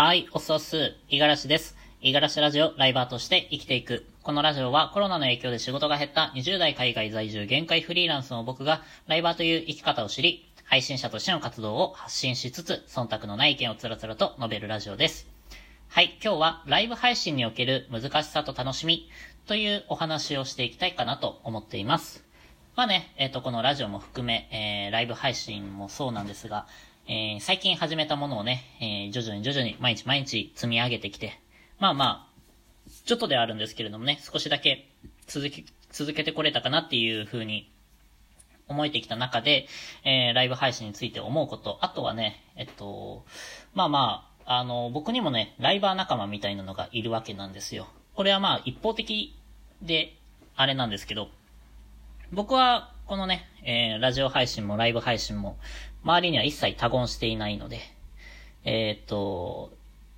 [0.00, 1.76] はい、おっそす、いがらしです。
[2.00, 4.06] いがらしラジオ、ライバーとして生きていく。
[4.22, 15.26] このラジオはコロナの影響で仕事が減った20代海外在住限界フリーランスの僕が、ライバーという生き方を知り、配信者としての活動を発信しつつ、忖度のない意見をつらつらと述べるラジオです。
[15.88, 19.10] はい、今日はライブ配信における難しさと楽しみ
[19.48, 22.24] というお話をしていきたいかなと思っています。
[22.76, 26.68] まあね、えっ、と、このラジオも含め、えー、ライブ配信もそうなんですが、
[27.10, 31.40] えー、最近始めたものをね、えー、徐々に徐々に毎日毎日積み上げてきて、
[31.78, 34.90] まあまあ、ちょっとではあるんですけれどもね、少しだけ
[35.26, 37.72] 続き、続けてこれたかなっていう風に
[38.68, 39.68] 思えてきた中で、
[40.04, 43.24] えー、ライブ配信について思うこと、あとはね、えっと、
[43.72, 47.88] まあまあ、あの、僕にもね、ライバー仲間みたいなのがいるわけなんですよ。
[48.16, 49.34] これはまあ一方的
[49.80, 50.14] で、
[50.56, 51.30] あれなんですけど、
[52.32, 55.56] 僕は、このね、えー、ラジオ配信もライブ配信も、
[56.08, 57.80] 周りには一切他言していないので、
[58.64, 59.70] えーっと、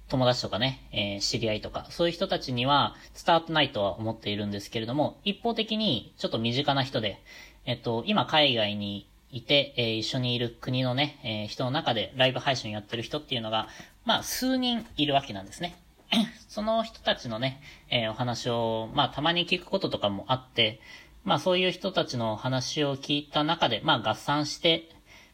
[0.09, 2.95] 友達とかね、えー知り合いとか、そういう人たちには
[3.27, 7.21] 伝わってないとは思っているんですけれども、一方的にちょっと身近な人で、
[7.65, 13.67] えっと、今海外にいて、えー一緒にいる国のね、えー人の中でライブ配信やってる人っていうのが、
[14.05, 15.77] まあ、数人いるわけなんですね。
[16.49, 20.81] その人たちのね、えーお話を、まあ、たまに聞くこととかもあって、
[21.25, 24.89] まあ、そういう人たちの話を聞いた中で、まあ、合算して、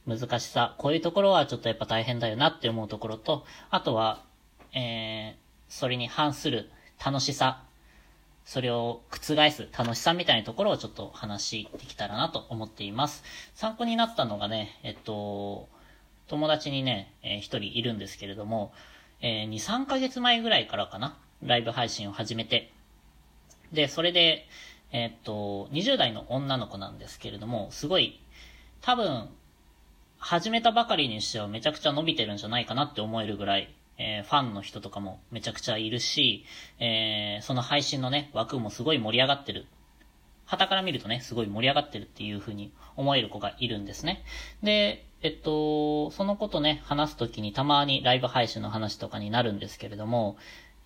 [0.06, 4.22] 難しさ、こういうところはちょっとやっぱ大変だよなって思うところと、あとは、
[4.72, 6.70] えー、それに反する
[7.04, 7.62] 楽しさ、
[8.44, 13.24] それを覆す楽しさみたいなところをちょっと話してきたらなと思っています。
[13.54, 15.68] 参考になったのがね、えっと、
[16.28, 18.72] 友達にね、えー人いるんですけれども、
[19.20, 22.72] えー、2、3ヶ月前ぐらいからかな、ライブ配信を始めて、
[23.72, 24.46] で、それで、
[24.92, 28.20] えーっと、20代の女の子なんですけれども、すごい、
[28.80, 29.28] 多分、
[30.18, 36.44] 始めたばかりにしてはめちゃくちゃ伸びてるんじゃないかなって思えるぐらい、えーファンの人とかもめちゃくちゃいるし、
[36.78, 39.66] えーその配信のね、枠もすごい盛り上がってる。
[40.46, 44.22] 旗から見るとね、すごい盛り上がってるっていう風に思える子がいるんですね。
[44.62, 50.36] で、えっと、そのことね、話すときにたまにライブ配信の話とかになるんですけれども、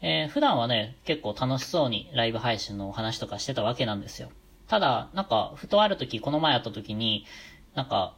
[0.00, 4.31] えー普段はね、結構楽しそうにライブ配信のお話とかしてたわけなんですよ。
[4.66, 7.27] ただ、なんか、ふとある時、この前会った時に、
[7.75, 8.15] なんか、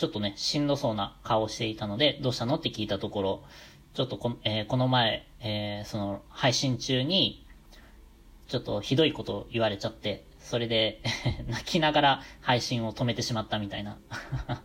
[0.00, 3.42] ちょっとね、しんどそうな顔をしていたので、どうしたのって聞いたところ、
[3.92, 7.46] ちょっとこ,、えーこの前、えーその、配信中に、
[8.48, 11.02] ちょっとひどいことを言われちゃって、それで、
[11.48, 13.98] 泣きながら配信を止めてしまったみたいな。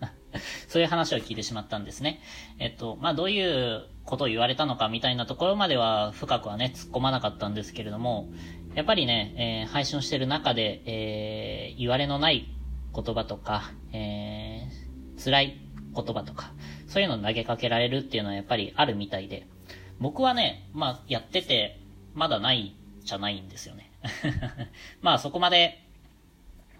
[0.69, 2.21] そういう話を聞いてしまったんですね。
[2.57, 8.29] えっと、まあ、どういうことを言われたのかみたいなところまでは深くはね、突っ込まなかったんですけれども、
[8.73, 12.47] やっぱりね、えー配信をしてる中で、えー言われのない
[12.95, 14.54] 言葉とか、えー
[15.17, 15.57] 辛い
[15.95, 16.51] 言葉とか、
[16.87, 19.47] そういうの投げかけられるっていうのはやっぱりあるみたいで、
[19.99, 21.79] 僕はね、まあ、やってて、
[22.13, 23.91] まだないじゃないんですよね。
[25.01, 25.81] まあ、そこまで、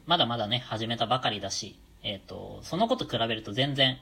[0.06, 3.98] まだまだね、始めたばかりだし、えっ、と、そのこと比べると全然、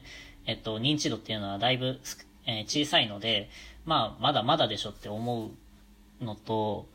[0.45, 1.99] えっ、と、認知度っていうのはだいぶ、
[2.45, 3.49] えー小さいので、
[3.85, 5.51] まあ、まだまだでしょって思
[6.21, 6.87] うのと、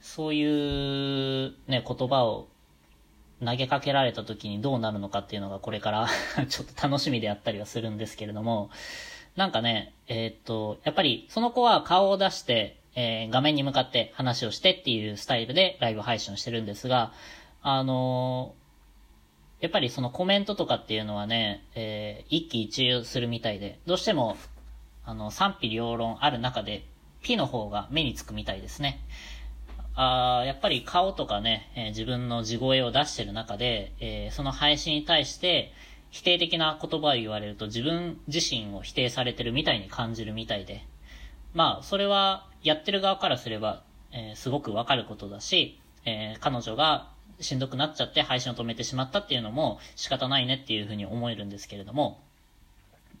[0.00, 2.48] そういうね、言葉を
[3.44, 6.08] 投げかけられた時にどうなるのかっていうのがこれから
[6.48, 8.70] ちょっと楽しみであったりはするんですけれども、
[9.36, 17.12] なんかね、えーっと、やっぱりその子は顔を出して、えー画面に向かって話をしてっていうスタイルでライブ配信をしてるんですが、
[17.62, 18.68] あのー
[19.60, 24.36] やっぱりそのコメントとかっていうのはね、えー一喜一憂するみたいで、どうしても、
[25.04, 26.84] あの、賛否両論ある中で、
[27.22, 29.00] P の方が目につくみたいですね。
[30.00, 35.72] あやっぱり顔とかね、えー自分の地声を出してる中で、えーその配信に対して
[36.10, 40.86] 否定的な言葉を言われると自分自身を否定されてるみたいに感じるみたいで、
[41.52, 43.82] まあ、それはやってる側からすれば、
[44.12, 47.10] えーすごくわかることだし、え彼女が
[47.40, 52.20] しんどくなっちゃって配信を止めてしまったっていうのも仕方ないねっていうふうに思えるんですけれども、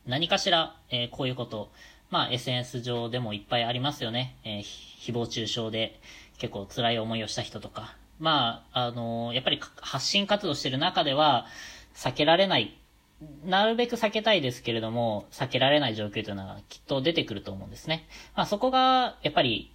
[0.06, 1.72] 何かしら、えこういうこと、
[2.10, 4.36] まあ SNS 上でもいっぱいありますよね。
[4.44, 5.98] え誹謗中傷で
[6.38, 7.96] 結構辛い思いをした人とか。
[8.18, 11.46] まあ、あのやっぱり発信活動してる中では
[11.94, 12.76] 避けられない、
[13.44, 18.08] なるべく避けたいですけれども、避けられない状況というのはきっと出てくると思うんですね。
[18.34, 19.72] まあそこが、やっぱり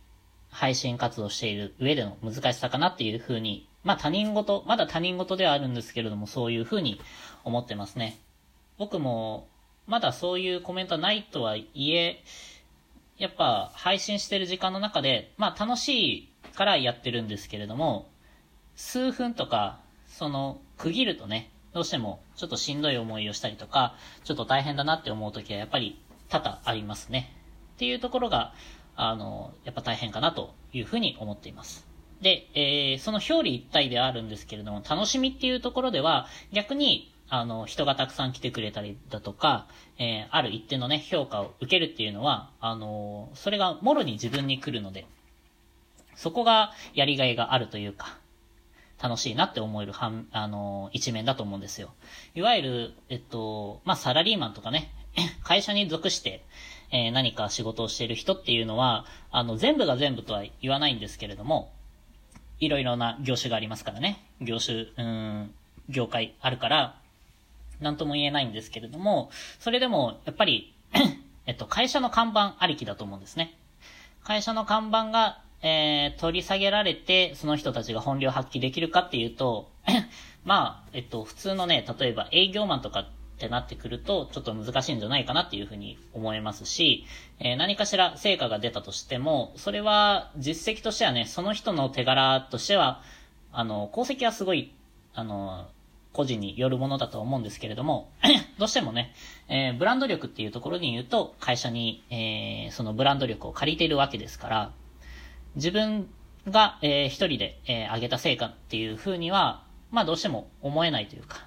[0.50, 7.02] 配信活動している上での難しさかなっていうふうに、まあ他人事、まだ他人事ではあるんですけれども、そういうふうに
[7.44, 8.20] 思ってますね。
[8.78, 9.48] 僕も、
[9.88, 12.24] まだそういうコメントはないとはいえ、
[13.24, 18.10] やっぱ配信してる時間の中で、まあ楽しいからやってるんですけれども、
[18.76, 25.98] 数分とか、その、区切るとね、どうしてもちょっとしんどい思いをしたりとか、ちょっと大変だなって思う時はやっぱり
[26.28, 27.34] 多々ありますね。
[27.76, 28.54] っていうところが、
[28.98, 31.88] あの、やっぱ大変かなというふうに思っています。
[32.22, 39.66] で、えー、その表裏一体であるんですけれども、楽しみっていうところでは、逆に、あの、人がたくさん来てくれたりだとか、
[39.98, 45.08] えー、ある一定のね、評価を受けるっていうのは、あの、それがもろに自分に来るので、
[46.14, 48.20] そこがやりがいがあるというか、
[49.02, 51.96] 楽しいなって思える反、あの、一面だと思うんですよ。
[52.36, 54.92] いわゆる、えっと、まあ、サラリーマンとかね、
[55.44, 56.46] 会社に属して、
[56.92, 61.74] えー、何か仕事をしている人っていうのは、あの、全部が全部とは言わないんですけれども、
[62.60, 64.24] いろいろな業種がありますからね。
[64.40, 65.56] 業種、うん、
[65.90, 67.02] 業界あるから、
[67.80, 69.30] なんとも言えないんですけれども、
[69.60, 70.74] それでも、やっぱり
[71.46, 73.54] えっと、会社の看板ありきだと思うんですね。
[74.24, 79.70] 会社の看板が、えー、取り下げられて、その人たちが本領発揮できるかっていうと
[80.44, 87.06] まあ、えっと、普通のね、例えば営業マンとかってなってくると、ちょっと難しいんじゃないかなっていうふうに思いますし、
[87.40, 93.02] えー、何かしら成果が出たとしても、それは実績としてはね、その人の手柄としては、
[93.52, 94.74] あの、功績はすごい、
[95.14, 95.68] あの、
[96.14, 98.10] 個人によるものだと思うんですけれども、
[98.58, 99.14] どうしてもね、
[99.50, 104.72] えー、ブランド力っていうところに言うと、会社に、えー、そのブランド力を借りているわけですから、
[105.56, 106.08] 自分
[106.48, 111.46] が、えー、一人で、えー、上げた成果っていうふうには、まあどうしても思えないというか、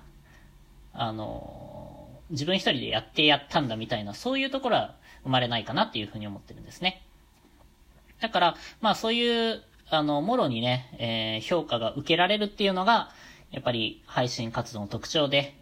[0.92, 7.02] あのー、自分一人でやってやったんだみたいな、そういうところは生まれないかなっていうふうに思ってるんですね。
[8.20, 13.10] だから、まあそういう、あの、もろにね、えー、評価が受けられるっていうのが、
[13.50, 15.56] やっぱり配信活動の特徴で、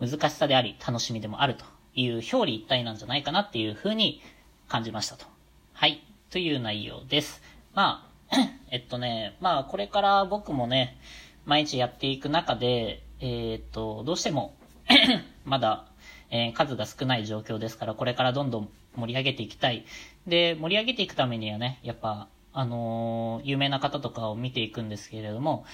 [0.00, 1.64] 難しさであり、楽しみでもあると
[1.94, 4.20] いう表裏一体なんじゃないかなっていうふうに
[4.68, 5.26] 感じましたと。
[5.72, 6.02] はい。
[6.30, 7.42] という内容です。
[7.74, 8.36] まあ、
[8.70, 10.98] えっとね、まあこれから僕もね、
[11.44, 14.54] 毎日やっていく中で、えー、っと、どうしても
[15.44, 15.86] まだ、
[16.30, 19.84] えー、数が少ない状況ですから、これからどんどん盛り上げていきたい。
[20.26, 25.64] で、盛り上げていくためにはね、やっぱ、あのー、有名な方とかを見ていくんですけれども、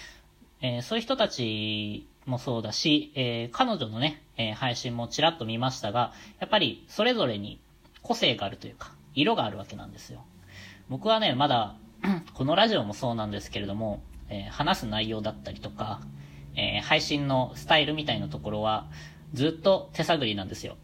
[0.62, 7.61] えー、そういう人たちもそうだし、えー、彼女のね、えー、配信もちらっと見ましたが、やっぱりそれぞれに
[8.03, 10.25] 個性があるというか、色があるわけなんですよ。
[10.88, 11.75] 僕はね、まだ、
[12.35, 16.00] このラジオもそうなんですけれども、え話す内容だったりとか、
[16.55, 18.87] え配信のスタイルみたいなところは、
[19.35, 20.76] ずっと手探りなんですよ。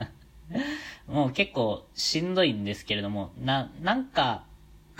[1.06, 4.44] もう結構しんどいんですけれども、な、なんか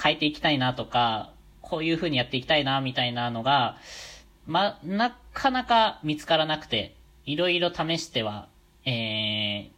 [0.01, 1.33] 変えていきたいなとか、
[1.69, 3.77] こういう風にやっていきたいな、みたいなのが、
[4.47, 8.49] ま、なかなか見つからなくて、いろいろ試しては、
[8.85, 9.73] え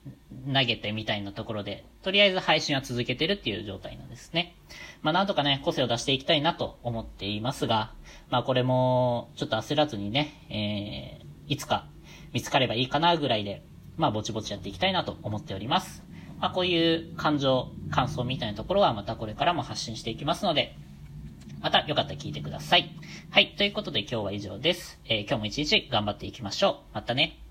[0.46, 4.54] ー、投げてみたいなところで、とりあえず配信は続けてるっていう状態なんですね。
[5.00, 7.94] まあなんとかね、個性を出していきたいなと思っていますが、
[8.28, 11.86] まあこれも、ちょっと焦らずにね、えー、いつか
[12.34, 13.62] 見つかればいいかなぐらいで、
[13.96, 16.04] まあぼちぼちやっていきたいなと思っております。
[16.38, 20.76] まあこういう感情、感想みたいなところはまたこれからも発信していきますので、
[21.60, 22.90] またよかったら聞いてください。
[23.30, 23.54] はい。
[23.56, 25.00] ということで今日は以上です。
[25.04, 26.94] えー、今日も一日頑張っていきましょう。
[26.94, 27.47] またね。